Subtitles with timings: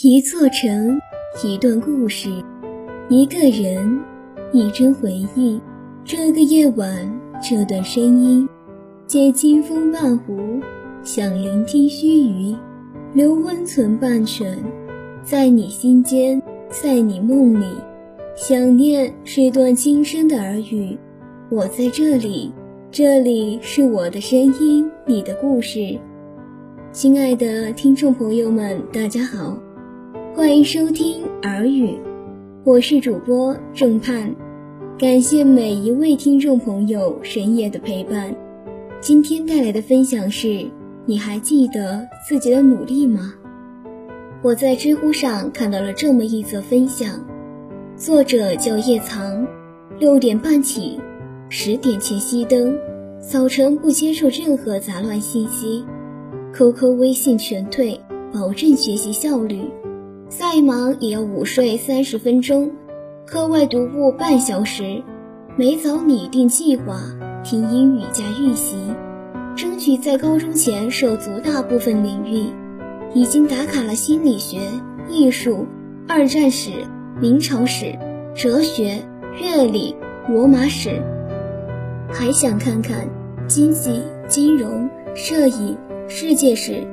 [0.00, 0.96] 一座城，
[1.42, 2.30] 一段故事，
[3.08, 3.98] 一个人，
[4.52, 5.60] 一帧回忆。
[6.04, 8.48] 这个夜晚，这段声音，
[9.08, 10.60] 借清风半壶，
[11.02, 12.56] 想聆听须臾，
[13.12, 14.56] 留温存半卷，
[15.24, 16.40] 在你心间，
[16.70, 17.66] 在你梦里。
[18.36, 20.96] 想念是段轻声的耳语，
[21.50, 22.52] 我在这里，
[22.92, 25.98] 这里是我的声音，你的故事。
[26.92, 29.58] 亲爱的听众朋友们，大家好。
[30.38, 31.98] 欢迎收听耳语，
[32.62, 34.32] 我是主播郑盼，
[34.96, 38.32] 感谢每一位听众朋友深夜的陪伴。
[39.00, 40.64] 今天带来的分享是：
[41.06, 43.34] 你还记得自己的努力吗？
[44.40, 47.20] 我在知乎上看到了这么一则分享，
[47.96, 49.44] 作者叫叶藏，
[49.98, 51.00] 六点半起，
[51.48, 52.78] 十点前熄灯，
[53.20, 55.84] 早晨不接受任何杂乱信息
[56.54, 58.00] ，QQ、微信全退，
[58.32, 59.62] 保证学习效率。
[60.28, 62.70] 再忙也要午睡三十分钟，
[63.26, 65.02] 课外读物半小时，
[65.56, 67.00] 每早拟定计划，
[67.42, 68.76] 听英语加预习，
[69.56, 72.52] 争取在高中前涉足大部分领域。
[73.14, 74.58] 已经打卡了心理学、
[75.08, 75.66] 艺术、
[76.06, 76.72] 二战史、
[77.18, 77.98] 明朝史、
[78.34, 78.98] 哲学、
[79.40, 79.96] 乐理、
[80.28, 81.02] 罗马史，
[82.12, 83.08] 还想看看
[83.46, 86.86] 经济、金融、摄影、世界史，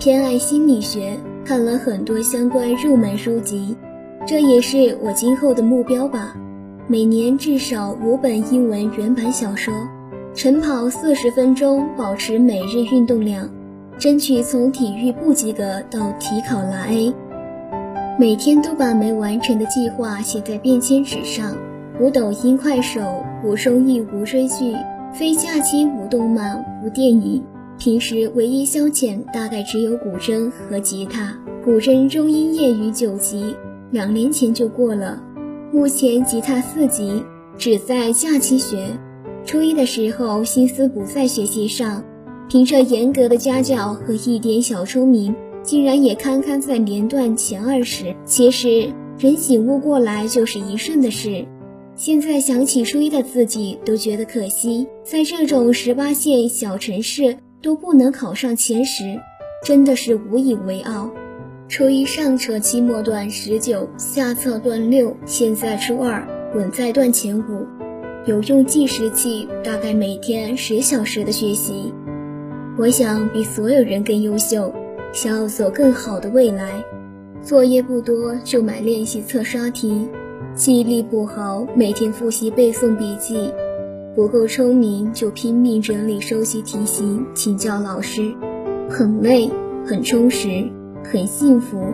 [0.00, 1.16] 偏爱心理学。
[1.46, 3.76] 看了很多相关入门书籍，
[4.26, 6.34] 这也是我今后的目标吧。
[6.88, 9.72] 每年至少五本英文原版小说，
[10.34, 13.48] 晨跑四十分钟，保持每日运动量，
[13.96, 17.14] 争取从体育不及格到体考拿 A。
[18.18, 21.54] 每天都把没完成的计划写在便签纸上。
[22.00, 24.74] 无抖音、快手，无收益，无追剧，
[25.12, 27.44] 非假期无动漫，无电影。
[27.78, 31.36] 平时唯一消遣大概只有古筝和吉他。
[31.64, 33.54] 古筝中音业余九级，
[33.90, 35.22] 两年前就过了。
[35.72, 37.22] 目前吉他四级，
[37.58, 38.88] 只在假期学。
[39.44, 42.02] 初一的时候心思不在学习上，
[42.48, 48.14] 凭着严格的家教和一点小聪明，竟然也堪堪在年段前二十。
[48.24, 51.44] 其实人醒悟过来就是一瞬的事。
[51.94, 57.36] 现在想起初一的自己，都觉得可惜，在这种十八线小城市。
[57.66, 59.20] 都不能考上前十，
[59.64, 61.10] 真的是无以为傲。
[61.68, 67.66] 初一上册期末段十九，下册段六，现在初二稳在段前五。
[68.24, 71.92] 有用计时器，大概每天十小时的学习。
[72.78, 74.72] 我想比所有人更优秀，
[75.12, 76.84] 想要走更好的未来。
[77.42, 80.06] 作业不多就买练习册刷题，
[80.54, 83.50] 记忆力不好每天复习背诵笔记。
[84.16, 88.34] 不够聪明，就拼命整理收集题型，请教老师，
[88.88, 89.50] 很累，
[89.84, 90.66] 很充实，
[91.04, 91.92] 很幸福。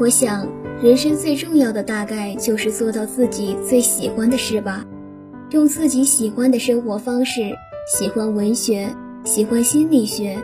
[0.00, 0.48] 我想，
[0.82, 4.86] 人生最重要的大概就是做到自己最喜欢的事吧。
[5.50, 7.42] 用自己喜欢的生活方式，
[7.94, 8.88] 喜欢文学，
[9.22, 10.38] 喜欢心理学，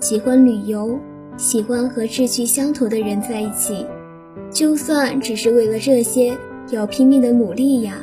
[0.00, 0.98] 喜欢旅游，
[1.36, 3.86] 喜欢和志趣相投的人在一起。
[4.50, 6.36] 就算只是为了这些，
[6.72, 7.98] 要拼命的努力呀。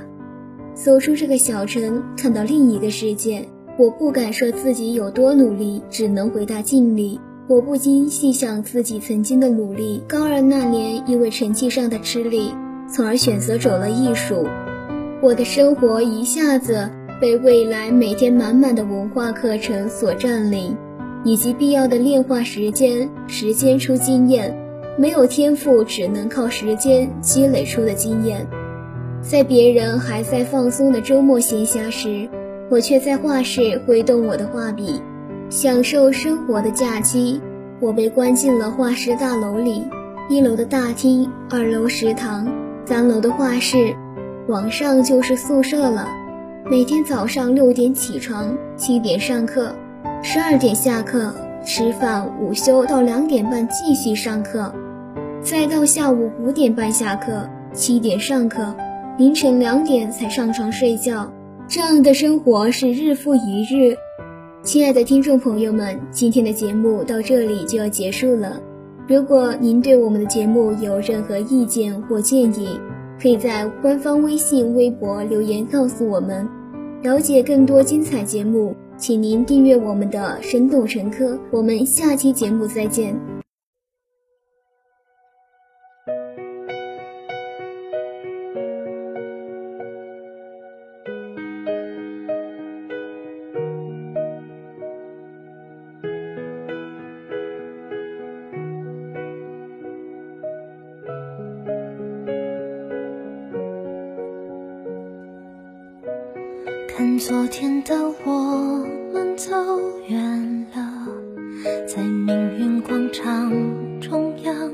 [0.73, 3.47] 走出这个小城，看到另一个世界。
[3.77, 7.19] 我不敢说自己有多努力，只能回答尽力。
[7.47, 10.01] 我不禁细想自己曾经的努力。
[10.07, 12.53] 高二那年，因为成绩上的吃力，
[12.87, 14.45] 从而选择走了艺术。
[15.21, 16.89] 我的生活一下子
[17.19, 20.75] 被未来每天满满的文化课程所占领，
[21.23, 23.09] 以及必要的炼化时间。
[23.27, 24.55] 时间出经验，
[24.97, 28.47] 没有天赋，只能靠时间积累出的经验。
[29.21, 32.27] 在别人还在放松的周末闲暇时，
[32.69, 34.99] 我却在画室挥动我的画笔，
[35.49, 37.39] 享受生活的假期。
[37.79, 39.83] 我被关进了画室大楼里，
[40.27, 42.47] 一楼的大厅，二楼食堂，
[42.85, 43.95] 三楼的画室，
[44.47, 46.07] 往上就是宿舍了。
[46.65, 49.73] 每天早上六点起床，七点上课，
[50.23, 51.33] 十二点下课，
[51.63, 54.73] 吃饭，午休到两点半继续上课，
[55.41, 58.75] 再到下午五点半下课，七点上课。
[59.17, 61.31] 凌晨两点才上床睡觉，
[61.67, 63.95] 这样的生活是日复一日。
[64.63, 68.61] 亲爱的听众朋友们，今天的节目到这里就要结束了。
[69.07, 72.79] 如果您对我们的节目有任何意见或建议，
[73.21, 76.47] 可以在官方微信、微博留言告诉我们。
[77.03, 81.33] 了解更多精彩节目，请您订阅我们的《生动成科》。
[81.51, 83.40] 我们下期节目再见。
[107.23, 107.93] 昨天的
[108.25, 108.83] 我
[109.13, 109.51] 们走
[110.07, 111.07] 远了，
[111.85, 113.51] 在命运广场
[114.01, 114.73] 中央